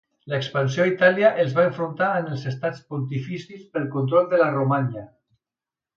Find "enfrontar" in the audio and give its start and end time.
1.71-2.09